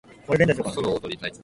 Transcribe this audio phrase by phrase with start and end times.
[0.25, 1.31] 決勝でソロを踊りたい